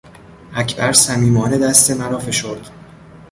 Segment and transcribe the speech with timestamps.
[0.55, 2.69] اکبر صمیمانه دست مرا فشرد.